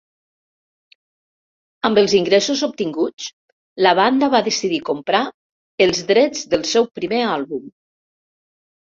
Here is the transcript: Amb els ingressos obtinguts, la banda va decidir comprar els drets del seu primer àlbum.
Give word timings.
Amb 1.89 1.99
els 2.03 2.13
ingressos 2.19 2.63
obtinguts, 2.67 3.27
la 3.87 3.91
banda 3.99 4.29
va 4.35 4.41
decidir 4.47 4.79
comprar 4.87 5.19
els 5.87 6.01
drets 6.13 6.41
del 6.55 6.65
seu 6.71 6.89
primer 7.01 7.21
àlbum. 7.35 7.69